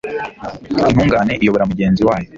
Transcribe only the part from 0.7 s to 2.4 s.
Intungane iyobora mugenzi wayo